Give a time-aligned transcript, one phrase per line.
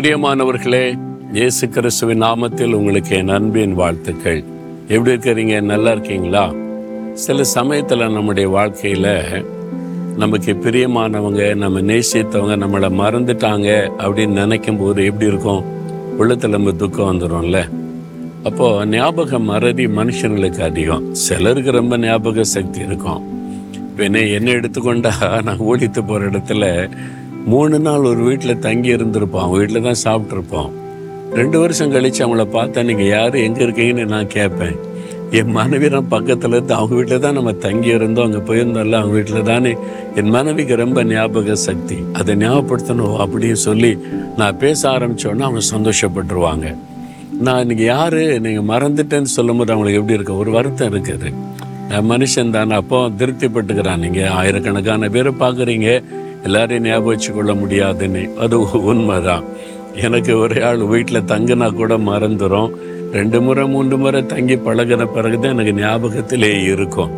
[0.00, 0.98] பிரியமானவர்களே
[1.32, 4.44] இயேசு கிறிஸ்துவின் நாமத்தில் உங்களுக்கு என் அன்பின் வாழ்த்துக்கள்.
[4.88, 5.60] எப்படி இருக்கிறீங்க?
[5.60, 6.54] நல்லா இருக்கீங்களா?
[7.12, 9.44] சில சமயத்தில் நம்முடைய வாழ்க்கையில்
[10.16, 15.64] நமக்கு பிரியமானவங்க நம்ம நேசித்தவங்க நம்மளை மறந்துட்டாங்க அப்படின்னு நினைக்கும் போது எப்படி இருக்கும்?
[16.18, 17.68] உள்ளத்தில் நம்ம துக்கம் வந்துடும்ல
[18.44, 21.14] அப்போ ஞாபக மறதி மனுஷங்களுக்கு அதிகம்.
[21.14, 23.22] சிலருக்கு ரொம்ப ஞாபக சக்தி இருக்கும்.
[23.74, 26.90] இப்போ என்ன என்ன எடுத்துக்கொண்டா நான் ஓடித்து போகிற இடத்துல
[27.46, 29.50] மூணு நாள் ஒரு வீட்டில் தங்கி இருந்திருப்போம்.
[29.50, 30.70] வீட்டில் தான் சாப்பிட்ருப்போம்
[31.32, 33.34] ரெண்டு வருஷம் கழித்து அவங்கள பார்த்தா நீங்கள் யார்?
[33.34, 34.76] எங்கே இருக்கீங்கன்னு நான் கேட்பேன்.
[35.38, 38.24] என் மனைவி நான் பக்கத்தில் இருந்து அவங்க வீட்டில் தான் நம்ம தங்கி இருந்தோம்.
[38.24, 39.76] அங்கே போயிருந்தோம்ல அவங்க வீட்டில் தானே.
[40.14, 41.98] என் மனைவிக்கு ரொம்ப ஞாபக சக்தி.
[42.12, 43.98] அதை ஞாபகப்படுத்தணும் அப்படின்னு சொல்லி
[44.36, 46.76] நான் பேச ஆரம்பித்தோன்னா அவங்க சந்தோஷப்பட்டுருவாங்க.
[47.40, 48.20] நான் இன்னைக்கு யார்?
[48.46, 50.36] நீங்கள் மறந்துட்டேன்னு சொல்லும்போது அவங்களுக்கு எப்படி இருக்கு?
[50.36, 51.30] ஒரு வருத்தம் இருக்குது.
[51.90, 53.98] நான் மனுஷன் தானே அப்போ திருப்திப்பட்டுக்கிறான்.
[53.98, 56.02] நீங்கள் ஆயிரக்கணக்கான பேரை பார்க்குறீங்க.
[56.42, 58.36] எல்லாரையும் ஞாபகம் வச்சு கொள்ள முடியாதுன்னு.
[58.40, 59.44] அது உண்மைதான்.
[59.94, 62.70] எனக்கு ஒரே ஆள் வீட்டில் தங்கினா கூட மறந்துடும்
[63.12, 67.10] ரெண்டு முறை மூன்று முறை தங்கி பழகின பிறகுதான் எனக்கு ஞாபகத்திலே இருக்கும்.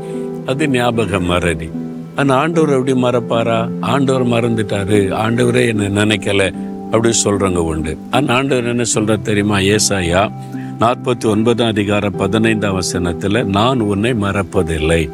[0.46, 1.70] அது ஞாபக மறதி.
[2.16, 3.68] ஆனால் ஆண்டவர் எப்படி மறப்பாரா?
[3.80, 4.98] ஆண்டவர் மறந்துட்டாரு.
[5.24, 6.54] ஆண்டவரே என்னை நினைக்கல.
[6.84, 7.98] அப்படி சொல்றவங்க உண்டு.
[8.10, 9.58] ஆனால் ஆண்டவர் என்ன சொல்ற தெரியுமா?
[9.58, 10.32] ஏசாயா
[10.80, 15.10] நாற்பத்தி ஒன்பதாம் அதிகார பதினைந்தாம் வசனத்தில் நான் உன்னை மறப்பதில்லை.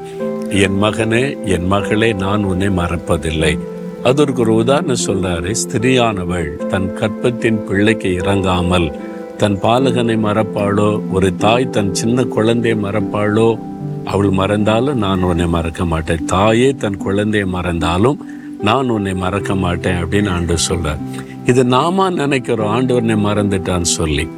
[0.50, 3.58] என் மகனே என் மகளே நான் உன்னை மறப்பதில்லை.
[4.04, 5.54] அதற்கு ஒரு உதாரணம் சொல்றாரு.
[5.62, 8.88] ஸ்திரியானவள் தன் கற்பத்தின் பிள்ளைக்கு இறங்காமல்
[9.36, 13.58] தன் பாலகனை மறப்பாளோ ஒரு தாய் தன் சின்ன குழந்தையை மறப்பாளோ
[14.04, 16.24] அவள் மறந்தாலும் நான் உன்னை மறக்க மாட்டேன்.
[16.24, 18.20] தாயே தன் குழந்தையை மறந்தாலும்
[18.62, 21.02] நான் உன்னை மறக்க மாட்டேன் அப்படின்னு ஆண்டு சொல்றார்.
[21.46, 24.28] இது நாம நினைக்கிறோம் ஆண்டவனை மறந்துட்டான்னு சொல்லி.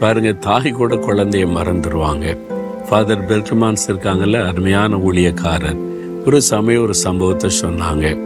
[0.00, 2.38] பாருங்க தாய் கூட குழந்தைய மறந்துடுவாங்க
[2.88, 5.78] ஃபாதர் பெல்ட்மான்ஸ் இருக்காங்கல்ல அருமையான ஊழியக்காரர்.
[6.26, 8.18] ஒரு சமயம் ஒரு சம்பவத்தை சொன்னாங்க.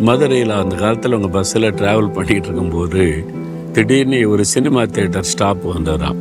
[0.00, 3.24] மதுரையில் அந்த காலத்தில் அவங்க பஸ்ஸில் ட்ராவல் பண்ணிகிட்டு இருக்கும்போது
[3.72, 6.14] திடீர்னு ஒரு சினிமா தேட்டர் ஸ்டாப் வந்ததாம்.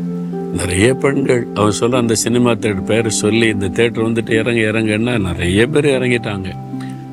[0.58, 5.68] நிறைய பெண்கள் அவர் சொல்ல அந்த சினிமா தேட்டர் பேர் சொல்லி இந்த தேட்டர் வந்துட்டு இறங்க இறங்கன்னா நிறைய
[5.68, 6.56] பேர் இறங்கிட்டாங்க.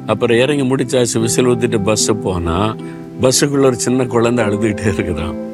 [0.07, 2.77] அப்புறம் இறங்கி முடிச்சாச்சு விசில் ஊற்றிட்டு பஸ்ஸு போனால்
[3.23, 5.47] பஸ்ஸுக்குள்ளே ஒரு சின்ன குழந்தை அழுதுகிட்டே இருக்குதான்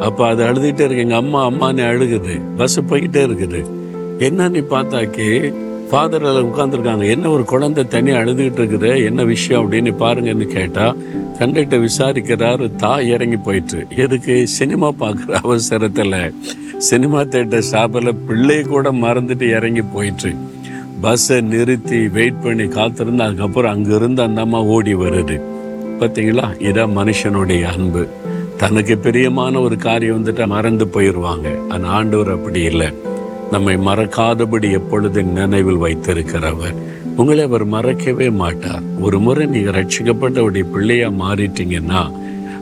[0.00, 0.98] அப்போ அது அழுதுகிட்டே இருக்கு.
[0.98, 2.40] எங்கள் அம்மா அம்மானே அழுகுது.
[2.58, 3.66] பஸ்ஸு போய்கிட்டே இருக்குது.
[4.18, 5.54] என்ன நீ பார்த்தாக்கி
[5.92, 8.90] ஃபாதர் அதில் உட்காந்துருக்காங்க என்ன ஒரு குழந்தை தனியாக அழுதுகிட்டு இருக்குது?
[9.08, 10.96] என்ன விஷயம் அப்படின்னு பாருங்கன்னு கேட்டால்
[11.38, 14.34] கண்டக்டர் விசாரிக்கிறாரு தாய் இறங்கி போயிட்டு எதுக்கு?
[14.46, 16.16] சினிமா பார்க்குற அவசரத்தில்.
[16.88, 20.32] சினிமா தேட்டர் ஸ்டாப்பில் பிள்ளை கூட மறந்துட்டு இறங்கி போயிட்டு
[21.04, 25.38] பஸ்ஸை நிறுத்தி வெயிட் பண்ணி காத்திருந்து அதுக்கப்புறம் அங்கேருந்து அந்த அம்மா ஓடி வருது.
[26.00, 28.04] பார்த்தீங்களா இதான் மனுஷனுடைய அன்பு.
[28.56, 32.90] தனக்கு பிரியமான ஒரு காரியம் வந்துட்டு மறந்து போயிடுவாங்க ஆனால் ஆண்டவர் அப்படி இல்லை.
[33.52, 36.74] நம்மை மறக்காதபடி எப்பொழுது நினைவில் வைத்திருக்கிறவர்.
[37.16, 38.82] உங்களை அவர் மறக்கவே மாட்டார்.
[39.00, 42.12] ஒரு முறை நீங்கள் ரட்சிக்கப்பட்டவருடைய பிள்ளையா மாறிட்டீங்கன்னா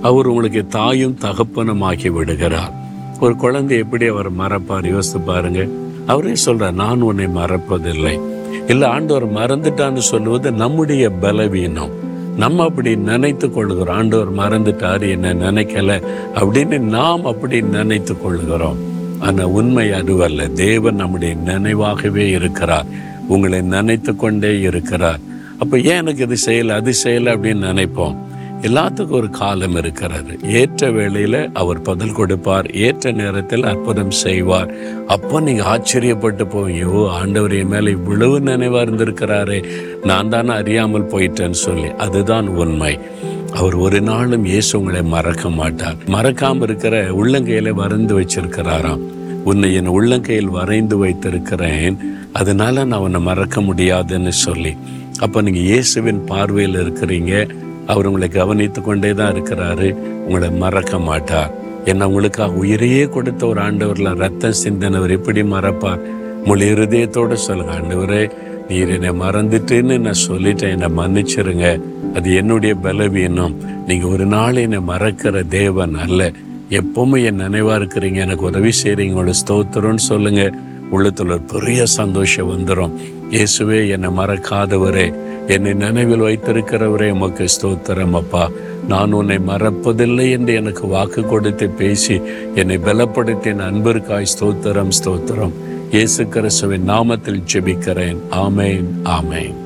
[0.03, 2.73] அவர் உங்களுக்கு தாயும் தகப்பனும் ஆக்கி விடுகிறார்.
[3.21, 4.89] ஒரு குழந்தை எப்படி அவர் மறப்பார்?
[4.89, 5.67] யோசித்து பாருங்க.
[6.07, 8.21] அவரே சொல்றார் நான் உன்னை மறப்பதில்லை.
[8.69, 11.91] இல்ல ஆண்டவர் மறந்துட்டான்னு சொல்லுவது நம்முடைய பலவீனம்.
[12.37, 13.97] நம்ம அப்படி நினைத்து கொள்கிறோம்.
[13.97, 16.03] ஆண்டவர் மறந்துட்டாரு என்ன நினைக்கல
[16.35, 18.90] அப்படின்னு நாம் அப்படி நினைத்து கொள்கிறோம்.
[19.21, 20.47] ஆனால் உண்மை அதுவல்ல.
[20.47, 22.85] தேவன் நம்முடைய நினைவாகவே இருக்கிறார்.
[23.29, 25.19] உங்களை நினைத்து கொண்டே இருக்கிறார்.
[25.59, 28.17] அப்போ ஏன் எனக்கு இது செய்யலை அது செய்யலை அப்படின்னு நினைப்போம்?
[28.63, 30.39] எல்லாத்துக்கும் ஒரு காலம் இருக்கிறது.
[30.43, 32.71] ஏற்ற வேளையில் அவர் பதில் கொடுப்பார்.
[32.71, 34.75] ஏற்ற நேரத்தில் அற்புதம் செய்வார்.
[35.07, 39.65] அப்போ நீங்கள் ஆச்சரியப்பட்டு போவியோ ஆண்டவர் என் மேலே இவ்வளவு நினைவாக இருந்திருக்கிறாரே.
[40.03, 41.89] நான் தானே அறியாமல் போயிட்டேன்னு சொல்லி.
[41.99, 42.99] அதுதான் உண்மை.
[43.55, 45.97] அவர் ஒரு நாளும் இயேசு உங்களை மறக்க மாட்டார்.
[46.07, 49.01] மறக்காம இருக்கிற உள்ளங்கையில வரைந்து வச்சிருக்கிறாராம்.
[49.45, 51.97] உன்னை என் உள்ளங்கையில் வரைந்து வைத்திருக்கிறேன்.
[52.33, 54.77] அதனால நான் உன்னை மறக்க முடியாதுன்னு சொல்லி.
[55.19, 57.49] அப்போ நீங்க இயேசுவின் பார்வையில் இருக்கிறீங்க.
[57.87, 59.91] அவர் உங்களை கவனித்து கொண்டே தான் இருக்கிறாரு.
[60.27, 61.51] உங்களை மறக்க மாட்டார்.
[61.85, 66.01] என்ன உங்களுக்காக உயிரையே கொடுத்த ஒரு ஆண்டவர்ல ரத்தம் சிந்தனவர் எப்படி மறப்பார்.
[66.45, 68.31] முழு இருதயத்தோடு சொல்லுங்க ஆண்டவரே
[68.71, 70.79] நீர் என்னை மறந்துட்டேன்னு நான் சொல்லிட்டேன்.
[70.79, 71.81] என்னை மன்னிச்சிருங்க.
[72.15, 73.55] அது என்னுடைய பலவீனம்.
[73.87, 76.33] நீங்கள் ஒரு நாள் என்னை மறக்கிற தேவன் அல்ல.
[76.71, 78.15] எப்பவுமே என் நினைவா இருக்கிறீங்க.
[78.15, 80.53] எனக்கு உதவி செய்கிறீங்க உங்களோட ஸ்தோத்திரம்னு சொல்லுங்க.
[80.91, 82.91] உள்ளத்தில் ஒரு பெரிய சந்தோஷம் வந்துடும்
[83.31, 85.15] இயேசுவே என்னை மறக்காதவரே.
[85.55, 88.51] என்னை நினைவில் வைத்திருக்கிறவரே உமக்கு ஸ்தோத்திரம் அப்பா.
[88.89, 92.21] நான் உன்னை மறப்பதில்லை என்று எனக்கு வாக்கு கொடுத்து பேசி
[92.55, 95.57] என்னை பலப்படுத்தின அன்பிற்காய் ஸ்தோத்திரம் ஸ்தோத்திரம்.
[95.91, 98.21] இயேசு கிறிஸ்துவின் நாமத்தில் ஜெபிக்கிறேன்.
[98.31, 98.89] ஆமேன்
[99.19, 99.59] ஆமேன்.